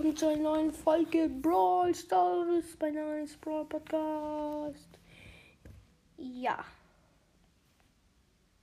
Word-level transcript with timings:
Willkommen 0.00 0.16
zu 0.16 0.28
einer 0.28 0.42
neuen 0.42 0.72
Folge 0.72 1.28
Brawl 1.28 1.94
Stars 1.94 2.64
bei 2.78 2.90
Nice 2.90 3.36
Brawl 3.36 3.66
Podcast. 3.66 4.88
Ja. 6.16 6.64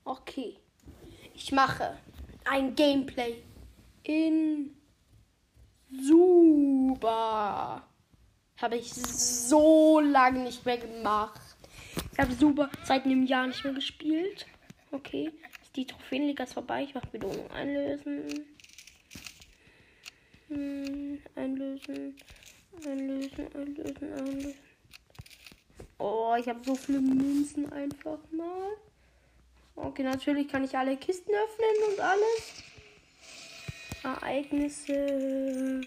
Okay. 0.04 0.58
Ich 1.36 1.52
mache 1.52 1.96
ein 2.44 2.74
Gameplay 2.74 3.44
in 4.02 4.76
Super. 5.92 7.84
Habe 8.58 8.78
ich 8.78 8.92
so 8.92 10.00
lange 10.00 10.40
nicht 10.40 10.66
mehr 10.66 10.80
gemacht. 10.80 11.40
Ich 12.14 12.18
habe 12.18 12.34
Super 12.34 12.72
seit 12.84 13.06
einem 13.06 13.28
Jahr 13.28 13.46
nicht 13.46 13.64
mehr 13.64 13.74
gespielt. 13.74 14.48
Okay. 14.92 15.32
Die 15.76 15.86
Trophäenliga 15.86 16.46
ist 16.46 16.54
vorbei. 16.54 16.82
Ich 16.82 16.96
mache 16.96 17.06
Belohnung 17.12 17.52
einlösen. 17.52 18.57
Einlösen. 21.48 22.18
Einlösen, 22.86 23.48
einlösen, 23.56 24.14
einlösen. 24.14 24.54
Oh, 25.98 26.36
ich 26.38 26.48
habe 26.50 26.60
so 26.64 26.76
viele 26.76 27.00
Münzen 27.00 27.72
einfach 27.72 28.20
mal. 28.32 28.72
Okay, 29.76 30.04
natürlich 30.04 30.50
kann 30.50 30.66
ich 30.66 30.78
alle 30.78 30.98
Kisten 30.98 31.32
öffnen 31.32 31.94
und 31.94 32.00
alles. 32.02 32.64
Ereignisse. 34.04 35.82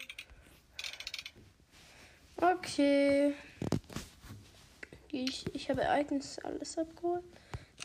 Okay. 2.38 3.34
Ich, 5.12 5.44
ich 5.54 5.68
habe 5.68 5.82
Ereignisse 5.82 6.42
alles 6.42 6.78
abgeholt. 6.78 7.24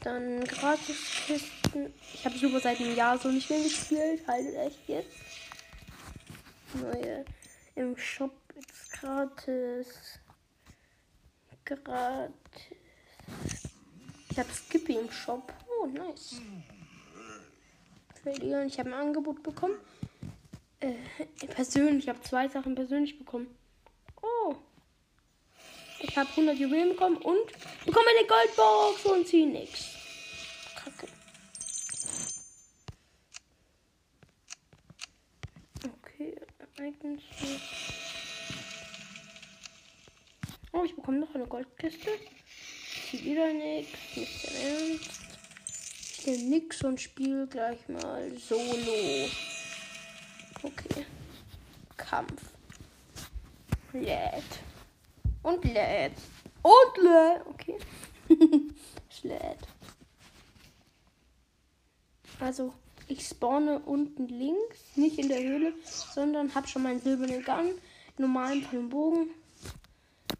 Dann 0.01 0.45
Gratiskisten. 0.45 1.93
Ich 2.13 2.25
habe 2.25 2.37
super 2.37 2.61
seit 2.61 2.79
einem 2.79 2.95
Jahr 2.95 3.17
so 3.17 3.27
nicht 3.27 3.49
mehr 3.49 3.61
gespielt. 3.61 4.25
Halt 4.27 4.55
echt 4.55 4.87
jetzt 4.87 5.17
neue 6.75 7.25
im 7.75 7.97
Shop 7.97 8.31
ist 8.55 8.91
gratis. 8.93 10.19
Gratis. 11.65 12.33
Ich 14.31 14.39
habe 14.39 14.49
Skippy 14.51 14.97
im 14.97 15.11
Shop. 15.11 15.53
Oh, 15.67 15.85
nice. 15.85 16.41
Ich 18.25 18.79
habe 18.79 18.89
ein 18.89 18.93
Angebot 18.93 19.43
bekommen. 19.43 19.77
Äh, 20.79 20.95
persönlich. 21.47 22.05
Ich 22.05 22.09
habe 22.09 22.21
zwei 22.21 22.47
Sachen 22.47 22.75
persönlich 22.75 23.17
bekommen. 23.17 23.55
Oh. 24.21 24.55
Ich 25.99 26.17
habe 26.17 26.29
100 26.29 26.57
Juwelen 26.57 26.89
bekommen 26.89 27.17
und 27.17 27.51
bekomme 27.85 28.07
eine 28.17 28.27
Goldbox 28.27 29.05
und 29.05 29.27
ziehe 29.27 29.47
nichts. 29.47 29.95
Kacke. 30.75 31.07
Icons. 36.77 37.21
Oh, 40.75 40.83
ich 40.83 40.93
bekomme 40.93 41.19
noch 41.19 41.33
eine 41.33 41.47
Goldkiste. 41.47 42.09
Sieht 43.09 43.23
wieder 43.23 43.53
nichts. 43.53 43.97
Nicht 44.13 44.43
der 44.43 44.59
Ernst. 44.69 45.21
Ich 46.19 46.27
nehme 46.27 46.49
nix 46.49 46.83
und 46.83 46.99
spiele 46.99 47.47
gleich 47.47 47.87
mal 47.87 48.29
Solo. 48.37 49.29
Okay. 50.63 51.05
Kampf. 51.95 52.41
Lädt. 53.93 54.43
Und 55.43 55.63
lädt. 55.63 56.17
Und 56.61 57.03
lädt. 57.03 57.45
Okay. 57.47 57.77
es. 59.23 59.57
Also 62.41 62.73
ich 63.07 63.25
spawne 63.25 63.79
unten 63.79 64.27
links, 64.27 64.79
nicht 64.95 65.19
in 65.19 65.29
der 65.29 65.41
Höhle, 65.41 65.73
sondern 65.85 66.53
habe 66.53 66.67
schon 66.67 66.83
meinen 66.83 66.99
silbernen 66.99 67.45
Gang, 67.45 67.71
normalen 68.17 68.61
vollen 68.63 68.91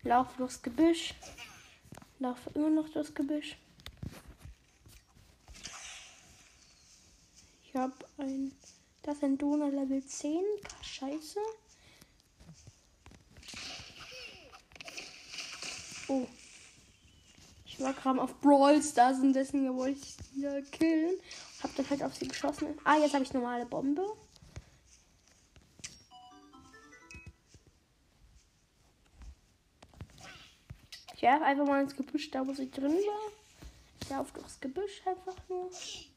Laufe 0.05 0.37
durchs 0.37 0.61
Gebüsch, 0.61 1.15
laufe 2.19 2.51
immer 2.53 2.69
noch 2.69 2.87
durchs 2.89 3.11
Gebüsch. 3.13 3.57
Ich 7.63 7.75
habe 7.75 7.93
ein, 8.19 8.51
das 9.01 9.15
ist 9.15 9.23
ein 9.23 9.37
Donner 9.39 9.71
Level 9.71 10.05
10, 10.05 10.43
scheiße. 10.83 11.39
Oh. 16.07 16.27
Ich 17.65 17.79
war 17.79 17.93
gerade 17.93 18.21
auf 18.21 18.39
Brawl 18.41 18.83
Stars 18.83 19.17
und 19.17 19.33
deswegen 19.33 19.75
wollte 19.75 19.99
ich 19.99 20.13
sie 20.35 20.61
killen. 20.71 21.19
Hab 21.63 21.75
dann 21.75 21.89
halt 21.89 22.03
auf 22.03 22.15
sie 22.15 22.27
geschossen. 22.27 22.77
Ah, 22.83 22.97
jetzt 22.97 23.15
habe 23.15 23.23
ich 23.23 23.33
normale 23.33 23.65
Bombe. 23.65 24.05
Ich 31.25 31.31
werfe 31.31 31.45
einfach 31.45 31.65
mal 31.65 31.81
ins 31.81 31.95
Gebüsch, 31.95 32.29
da 32.29 32.45
wo 32.45 32.53
sie 32.53 32.69
drin 32.69 32.93
war. 32.93 33.31
Ich 33.99 34.09
laufe 34.11 34.31
durchs 34.39 34.59
Gebüsch 34.59 35.01
einfach 35.07 35.35
nur. 35.49 35.71
Ich 35.71 36.11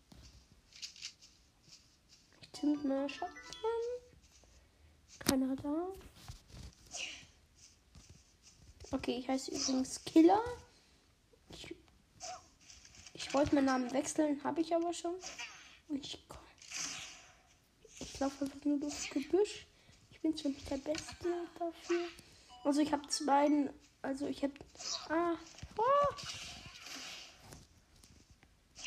zünd 2.53 2.85
mal 2.85 3.09
Shotgun. 3.09 3.33
Keiner 5.21 5.57
da. 5.57 5.89
Okay, 8.91 9.21
ich 9.21 9.29
heiße 9.31 9.51
übrigens 9.51 10.05
Killer. 10.05 10.45
Ich 13.15 13.33
wollte 13.33 13.55
meinen 13.55 13.65
Namen 13.65 13.91
wechseln, 13.95 14.45
habe 14.45 14.61
ich 14.61 14.75
aber 14.75 14.93
schon. 14.93 15.15
Ich, 15.89 16.23
ich 17.99 18.21
laufe 18.21 18.45
einfach 18.45 18.63
nur 18.63 18.79
durchs 18.79 19.09
Gebüsch. 19.09 19.67
Ich 20.11 20.21
bin 20.21 20.37
zwar 20.37 20.51
nicht 20.51 20.71
der 20.71 20.77
Beste 20.77 21.47
dafür. 21.59 22.09
Also 22.69 22.83
ich 22.83 22.93
habe 22.93 23.09
zwei, 23.09 23.71
also 24.03 24.27
ich 24.27 24.43
habe, 24.43 24.53
ah, 25.09 25.33
oh. 25.79 25.83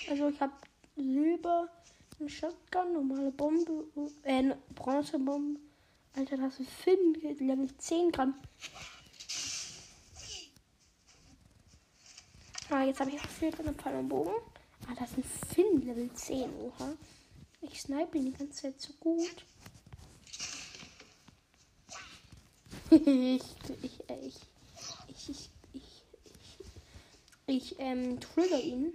also 0.07 0.29
ich 0.29 0.39
habe 0.39 0.53
Silber, 0.95 1.67
eine 2.19 2.29
Shotgun, 2.29 2.93
normale 2.93 3.31
Bombe, 3.31 3.85
äh, 4.21 4.33
eine 4.33 4.57
Bronzebombe. 4.75 5.59
Alter, 6.15 6.37
das 6.37 6.59
ist 6.59 6.69
Finn, 6.69 7.15
Level 7.39 7.75
10 7.75 8.11
Gramm. 8.11 8.35
Ah, 12.69 12.83
jetzt 12.83 12.99
habe 12.99 13.09
ich 13.09 13.19
auch 13.19 13.29
viel 13.29 13.51
von 13.51 13.65
einem 13.65 13.79
Pfeil 13.79 13.95
und 13.95 14.09
Bogen. 14.09 14.35
Ah, 14.87 14.93
das 14.99 15.09
ist 15.09 15.17
ein 15.17 15.55
Finn, 15.55 15.81
Level 15.87 16.13
10. 16.13 16.53
Oha. 16.53 16.93
Ich 17.61 17.81
snipe 17.81 18.15
ihn 18.15 18.25
die 18.25 18.33
ganze 18.33 18.61
Zeit 18.61 18.79
so 18.79 18.93
gut. 18.99 19.43
Ich, 22.91 23.41
ich, 23.81 23.99
ich, 24.09 24.39
ich, 25.07 25.29
ich, 25.29 25.49
ich, 25.73 26.03
ich, 27.47 27.79
ähm, 27.79 28.19
trigger 28.19 28.59
ihn. 28.59 28.93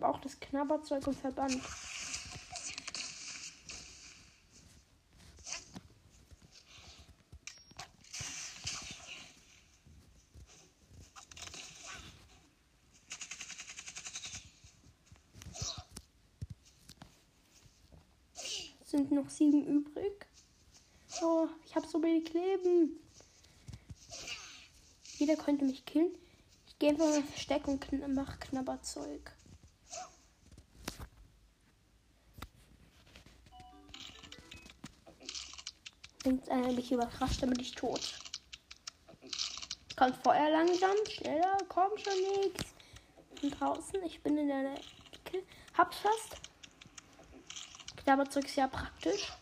habe 0.00 0.14
auch 0.14 0.20
das 0.20 0.38
Knabberzeug 0.38 1.06
und 1.06 1.16
Verband. 1.16 1.60
Sind 18.98 19.12
noch 19.12 19.30
sieben 19.30 19.64
übrig. 19.64 20.26
Oh, 21.22 21.46
ich 21.64 21.76
habe 21.76 21.86
so 21.86 22.02
wenig 22.02 22.32
Leben. 22.32 22.98
Jeder 25.18 25.36
könnte 25.36 25.64
mich 25.64 25.84
killen. 25.84 26.16
Ich 26.66 26.78
gehe 26.78 26.90
einfach 26.90 27.06
mal 27.06 27.22
Versteck 27.22 27.68
und 27.68 27.80
kn 27.80 28.12
mach 28.14 28.40
Knabberzeug. 28.40 29.32
Denkt 36.24 36.48
einer 36.50 36.72
mich 36.72 36.90
überrascht, 36.90 37.42
dann 37.42 37.50
bin 37.50 37.60
ich 37.60 37.72
tot. 37.72 38.18
Kommt 39.96 40.16
Feuer 40.16 40.50
langsam, 40.50 40.96
schneller, 41.08 41.58
komm 41.68 41.96
schon 41.96 42.42
nichts. 42.42 42.74
Bin 43.40 43.50
draußen, 43.50 44.02
ich 44.04 44.22
bin 44.22 44.36
in 44.36 44.48
der 44.48 44.74
Ecke. 44.74 45.44
Hab's 45.76 45.98
fast. 45.98 46.47
Knabberzeug 48.08 48.46
ist 48.46 48.56
ja 48.56 48.66
praktisch. 48.66 49.34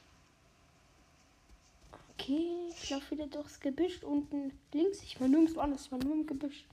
Okay, 2.11 2.49
ich 2.71 2.91
laufe 2.91 3.13
wieder 3.13 3.29
durchs 3.29 3.61
Gebüsch. 3.61 4.03
Unten 4.03 4.59
links. 4.73 5.03
Ich 5.03 5.21
war 5.21 5.29
nirgendwo 5.29 5.61
anders, 5.61 5.85
ich 5.87 5.93
war 5.93 6.01
nur 6.01 6.15
im 6.15 6.27
Gebüsch. 6.27 6.65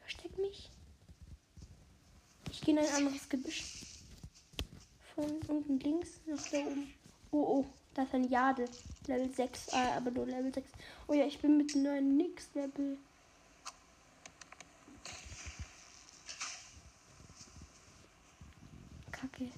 Versteck 0.00 0.38
mich. 0.38 0.70
Ich 2.50 2.62
gehe 2.62 2.72
in 2.72 2.80
ein 2.80 2.94
anderes 2.94 3.28
Gebüsch. 3.28 3.84
von 5.14 5.30
unten 5.48 5.78
links 5.80 6.08
nach 6.24 6.42
da 6.50 6.56
oben. 6.58 6.94
Oh, 7.32 7.36
oh, 7.36 7.66
da 7.92 8.04
ist 8.04 8.14
ein 8.14 8.30
Jade. 8.30 8.64
Level 9.06 9.30
6, 9.30 9.74
äh, 9.74 9.76
aber 9.96 10.10
nur 10.10 10.24
Level 10.24 10.54
6. 10.54 10.70
Oh 11.06 11.12
ja, 11.12 11.26
ich 11.26 11.38
bin 11.38 11.58
mit 11.58 11.74
einem 11.74 12.16
Nix-Level. 12.16 12.96
Kacke. 19.12 19.50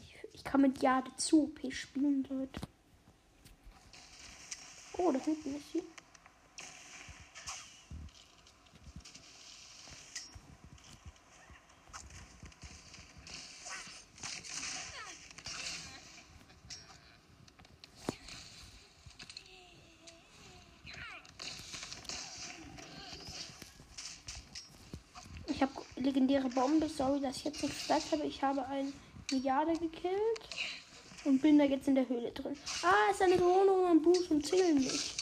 Ich, 0.00 0.16
ich 0.32 0.44
kann 0.44 0.50
mit 0.62 0.80
Jade 0.80 1.10
zu 1.16 1.42
OP 1.42 1.72
spielen, 1.72 2.24
Leute. 2.30 2.60
Oh, 4.96 5.10
da 5.10 5.18
hinten 5.18 5.56
ist 5.56 5.72
sie. 5.72 5.82
Ich 25.48 25.60
habe 25.60 25.72
legendäre 25.96 26.48
Bombe. 26.48 26.88
Sorry, 26.88 27.20
dass 27.20 27.38
ich 27.38 27.44
jetzt 27.44 27.62
nichts 27.62 27.82
gesagt 27.82 28.12
habe. 28.12 28.24
Ich 28.24 28.42
habe 28.42 28.66
eine 28.68 28.92
Milliarde 29.32 29.72
gekillt. 29.72 30.51
Und 31.24 31.40
bin 31.40 31.58
da 31.58 31.64
jetzt 31.64 31.86
in 31.86 31.94
der 31.94 32.08
Höhle 32.08 32.32
drin. 32.32 32.56
Ah, 32.82 33.10
ist 33.10 33.22
eine 33.22 33.38
Wohnung 33.38 33.86
am 33.86 34.02
Buch 34.02 34.30
und 34.30 34.44
zählen 34.44 34.74
nicht. 34.74 35.14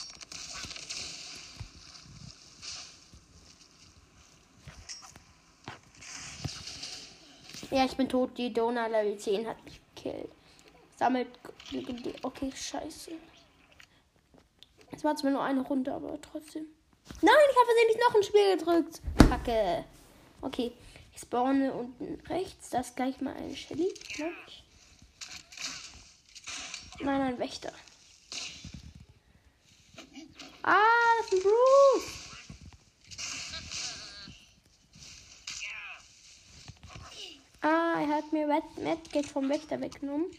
Ja, 7.70 7.84
ich 7.84 7.96
bin 7.96 8.08
tot. 8.08 8.36
Die 8.36 8.52
Donau 8.52 8.88
Level 8.88 9.16
10 9.16 9.46
hat 9.46 9.62
mich 9.64 9.80
gekillt. 9.94 10.30
Sammelt. 10.96 11.28
Okay, 12.22 12.50
scheiße. 12.54 13.12
Es 14.90 15.04
war 15.04 15.14
zwar 15.16 15.30
nur 15.30 15.42
eine 15.42 15.60
Runde, 15.60 15.92
aber 15.94 16.20
trotzdem. 16.20 16.66
Nein, 17.22 17.34
ich 17.50 17.56
habe 17.56 17.66
versehentlich 17.66 17.98
noch 18.06 18.14
ein 18.14 18.22
Spiel 18.22 18.56
gedrückt. 18.56 19.00
Kacke. 19.28 19.84
Okay, 20.42 20.72
ich 21.14 21.20
spawne 21.20 21.72
unten 21.72 22.20
rechts. 22.28 22.70
Das 22.70 22.94
gleich 22.94 23.20
mal 23.20 23.34
eine 23.34 23.54
Shelly, 23.54 23.92
glaube. 24.14 24.34
Nein, 27.02 27.20
ein 27.22 27.38
Wächter. 27.38 27.72
Ah, 30.62 30.76
das 31.18 31.26
ist 31.26 31.32
ein 31.32 31.42
Bruce. 31.42 32.20
Ah, 37.62 38.00
er 38.00 38.08
hat 38.08 38.32
mir 38.32 38.46
Medgate 38.46 39.28
vom 39.28 39.48
Wächter 39.48 39.80
weggenommen. 39.80 40.30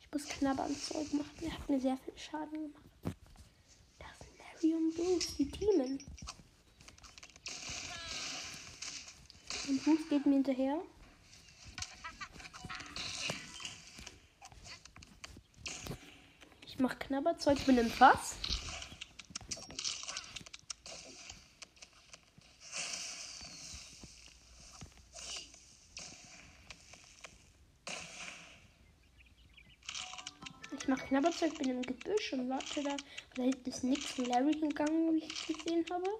Ich 0.00 0.12
muss 0.12 0.28
knabbern 0.28 0.74
Zeug 0.74 1.12
machen. 1.12 1.30
Er 1.42 1.52
hat 1.52 1.68
mir 1.68 1.80
sehr 1.80 1.96
viel 1.98 2.18
Schaden 2.18 2.50
gemacht. 2.50 3.16
Das 4.00 4.18
sind 4.18 4.38
Larry 4.38 4.74
und 4.74 4.96
Bruce, 4.96 5.36
die 5.36 5.48
Teamen. 5.48 6.04
Und 9.68 9.84
Bruce 9.84 10.08
geht 10.08 10.26
mir 10.26 10.34
hinterher. 10.34 10.80
Mach 16.80 16.98
Knabberzeug, 16.98 17.64
bin 17.66 17.78
im 17.78 17.90
Fass. 17.90 18.36
Ich 30.78 30.88
mach 30.88 30.98
Knabberzeug, 30.98 31.56
bin 31.58 31.70
im 31.70 31.82
Gebüsch 31.82 32.32
und 32.32 32.48
warte 32.48 32.82
da. 32.82 32.96
Da 33.36 33.42
hinten 33.42 33.68
ist 33.68 33.84
nichts 33.84 34.12
von 34.12 34.24
Larry 34.24 34.52
gegangen, 34.52 35.14
wie 35.14 35.24
ich 35.24 35.46
gesehen 35.46 35.84
habe. 35.90 36.10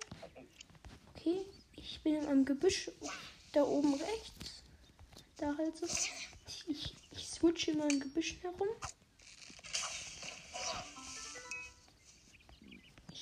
Okay, 1.16 1.46
ich 1.76 2.00
bin 2.02 2.16
in 2.16 2.26
einem 2.26 2.44
Gebüsch 2.44 2.90
da 3.52 3.62
oben 3.62 3.94
rechts. 3.94 4.62
Da 5.38 5.56
halt 5.56 5.76
so. 5.76 5.86
Ich, 6.66 6.94
ich 7.12 7.26
switche 7.26 7.70
in 7.72 7.78
meinem 7.78 8.00
Gebüsch 8.00 8.36
herum. 8.42 8.68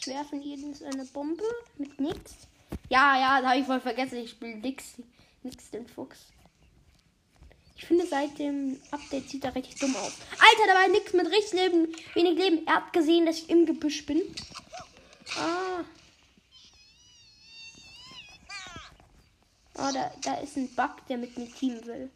Ich 0.00 0.06
werfe 0.06 0.36
in 0.36 0.42
jedes 0.42 0.82
eine 0.82 1.04
Bombe 1.06 1.44
mit 1.76 2.00
nix. 2.00 2.34
Ja, 2.88 3.18
ja, 3.18 3.40
da 3.40 3.50
habe 3.50 3.60
ich 3.60 3.66
voll 3.66 3.80
vergessen. 3.80 4.18
Ich 4.18 4.30
spiele 4.30 4.56
nix. 4.56 4.94
Nix 5.42 5.70
den 5.70 5.86
Fuchs. 5.86 6.26
Ich 7.76 7.84
finde, 7.84 8.06
seit 8.06 8.38
dem 8.38 8.80
Update 8.90 9.28
sieht 9.28 9.44
er 9.44 9.54
richtig 9.54 9.78
dumm 9.78 9.94
aus. 9.96 10.12
Alter, 10.32 10.66
da 10.66 10.74
war 10.74 10.88
nix 10.88 11.12
mit 11.12 11.26
richtig 11.26 11.52
Leben, 11.52 11.94
wenig 12.14 12.38
Leben. 12.38 12.66
Er 12.66 12.76
hat 12.76 12.92
gesehen, 12.92 13.24
dass 13.24 13.38
ich 13.38 13.50
im 13.50 13.66
Gebüsch 13.66 14.04
bin. 14.04 14.20
Ah. 15.36 15.84
Oh, 19.74 19.92
da, 19.92 20.12
da 20.22 20.34
ist 20.38 20.56
ein 20.56 20.68
Bug, 20.74 21.06
der 21.08 21.18
mit 21.18 21.38
mir 21.38 21.48
teamen 21.52 21.84
will. 21.86 22.10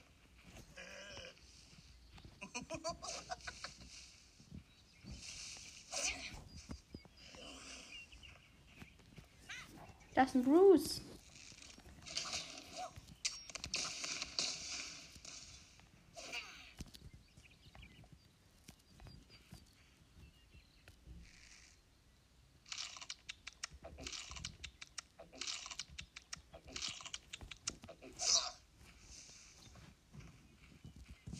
Das 10.14 10.28
ist 10.28 10.34
ein 10.34 10.44
Bruce. 10.44 11.00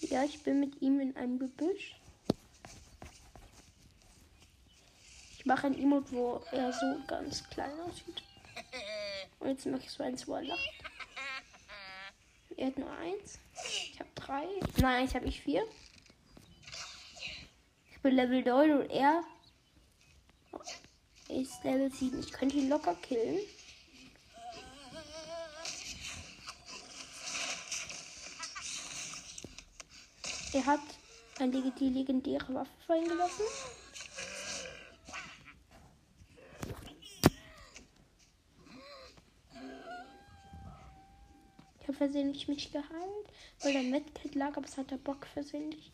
Ja, 0.00 0.25
ich 0.25 0.43
bin 0.43 0.61
mit 0.61 0.81
ihm 0.83 1.00
in 1.00 1.17
einem 1.17 1.38
Gebüsch. 1.38 1.97
Ich 5.38 5.47
mache 5.47 5.67
ein 5.67 5.79
Emote, 5.79 6.12
wo 6.12 6.43
er 6.52 6.73
so 6.73 7.00
ganz 7.07 7.49
klein 7.49 7.79
aussieht. 7.81 8.23
Und 9.43 9.49
jetzt 9.49 9.67
mache 9.67 9.83
ich 9.83 9.91
so 9.91 10.05
eins, 10.05 10.29
wo 10.29 10.37
er 10.37 10.43
hat 12.67 12.79
nur 12.79 12.91
eins. 12.93 13.41
Ich 13.65 13.99
habe 13.99 14.11
drei. 14.15 14.47
Nein, 14.77 15.05
ich 15.05 15.17
habe 15.17 15.27
ich 15.27 15.41
vier. 15.41 15.67
Ich 17.91 18.01
bin 18.01 18.15
Level 18.15 18.41
9 18.43 18.71
und 18.71 18.91
er 18.91 19.25
ist 21.29 21.65
Level 21.65 21.91
7. 21.91 22.21
Ich 22.21 22.31
könnte 22.31 22.57
ihn 22.57 22.69
locker 22.69 22.95
killen. 23.03 23.41
Er 30.53 30.67
hat 30.67 30.81
die 31.41 31.89
legendäre 31.89 32.55
Waffe 32.55 32.71
fallen 32.87 33.09
gelassen. 33.09 33.43
Versehentlich 42.02 42.49
mich 42.49 42.73
geheilt, 42.73 43.26
weil 43.62 43.75
der 43.75 43.82
Medkit 43.85 44.35
lag, 44.35 44.56
aber 44.56 44.66
es 44.66 44.76
hat 44.76 44.90
der 44.90 44.97
Bock 44.97 45.25
versehentlich. 45.25 45.92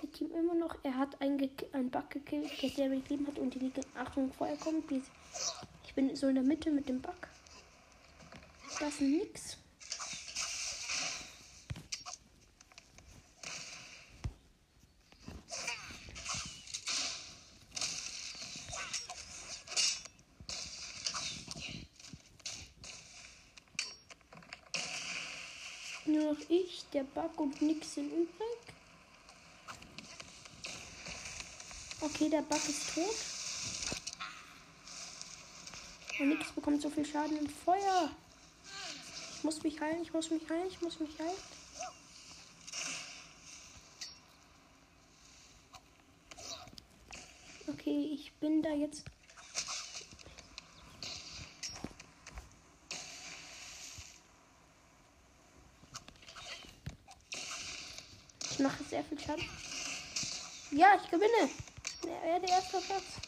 Geht 0.00 0.20
ihm 0.20 0.30
immer 0.32 0.54
noch. 0.54 0.76
Er 0.84 0.96
hat 0.96 1.20
einen, 1.20 1.50
einen 1.72 1.90
Bug 1.90 2.10
gekillt, 2.10 2.50
der 2.62 2.70
sehr 2.70 2.90
wenig 2.90 3.08
Leben 3.08 3.26
hat 3.26 3.38
und 3.38 3.52
die 3.54 3.58
liegen. 3.58 3.84
Achtung, 3.96 4.32
Feuer 4.32 4.56
kommt. 4.56 4.84
Ich 5.84 5.94
bin 5.94 6.14
so 6.14 6.28
in 6.28 6.36
der 6.36 6.44
Mitte 6.44 6.70
mit 6.70 6.88
dem 6.88 7.00
Bug. 7.00 7.28
Das 8.78 8.88
ist 8.88 9.00
nix. 9.00 9.58
Noch 26.26 26.40
ich, 26.48 26.84
der 26.92 27.04
Bug 27.04 27.38
und 27.38 27.62
nix 27.62 27.94
sind 27.94 28.10
übrig. 28.10 28.58
Okay, 32.00 32.28
der 32.28 32.42
Bug 32.42 32.68
ist 32.68 32.92
tot. 32.92 33.14
Und 36.18 36.30
nix 36.30 36.50
bekommt 36.50 36.82
so 36.82 36.90
viel 36.90 37.06
Schaden 37.06 37.36
im 37.38 37.48
Feuer. 37.48 38.10
Ich 39.36 39.44
muss 39.44 39.62
mich 39.62 39.80
heilen, 39.80 40.02
ich 40.02 40.12
muss 40.12 40.28
mich 40.30 40.42
heilen, 40.50 40.66
ich 40.68 40.80
muss 40.80 40.98
mich 40.98 41.16
heilen. 41.16 41.38
Okay, 47.68 48.10
ich 48.14 48.32
bin 48.40 48.62
da 48.64 48.70
jetzt. 48.70 49.04
Ich 58.56 58.62
mache 58.62 58.82
sehr 58.96 59.04
viel 59.04 59.18
Schaden. 59.18 59.44
Ja, 60.70 60.98
ich 61.02 61.10
gewinne. 61.10 61.50
Er 62.06 62.28
werde 62.28 62.46
erster 62.46 62.80
Platz. 62.80 63.20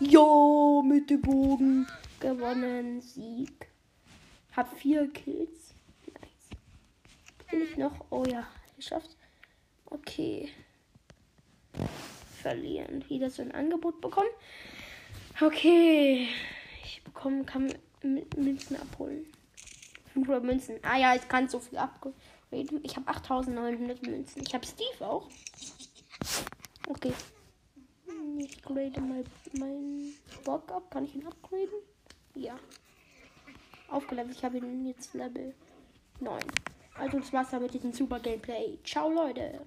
Jo, 0.00 0.82
mit 0.82 1.08
dem 1.08 1.22
Bogen 1.22 1.86
gewonnen. 2.20 3.00
Sieg. 3.00 3.68
Hab 4.54 4.76
vier 4.78 5.10
Kills. 5.12 5.72
Nice. 6.06 7.50
Bin 7.50 7.62
ich 7.62 7.76
noch? 7.76 8.04
Oh 8.10 8.24
ja, 8.24 8.46
geschafft. 8.76 9.16
Okay. 9.86 10.50
Verlieren. 12.42 13.08
Wieder 13.08 13.30
so 13.30 13.40
ein 13.42 13.52
Angebot 13.52 14.00
bekommen. 14.00 14.30
Okay. 15.40 16.28
Ich 16.84 17.02
bekomme, 17.02 17.44
kann 17.44 17.74
Münzen 18.02 18.76
abholen. 18.76 19.26
500 20.28 20.44
Münzen. 20.44 20.78
Ah 20.82 20.98
ja, 20.98 21.14
ich 21.14 21.26
kann 21.26 21.48
so 21.48 21.58
viel 21.58 21.78
upgraden. 21.78 22.80
Ich 22.82 22.96
habe 22.96 23.08
8900 23.08 24.02
Münzen. 24.02 24.42
Ich 24.42 24.54
habe 24.54 24.66
Steve 24.66 25.06
auch. 25.06 25.28
Okay. 26.88 27.12
Ich 28.38 28.62
grade 28.62 29.00
mal 29.00 29.24
meinen 29.58 30.14
Bock 30.44 30.70
ab. 30.70 30.90
Kann 30.90 31.04
ich 31.04 31.14
ihn 31.14 31.26
upgraden? 31.26 31.80
Ja. 32.34 32.58
Aufgelevelt. 33.88 34.36
Ich 34.36 34.44
habe 34.44 34.58
ihn 34.58 34.86
jetzt 34.86 35.14
Level 35.14 35.54
9. 36.20 36.38
Also 36.94 37.18
das 37.18 37.32
war's 37.32 37.52
mit 37.52 37.72
diesem 37.72 37.92
super 37.92 38.20
Gameplay. 38.20 38.78
Ciao, 38.84 39.10
Leute. 39.10 39.66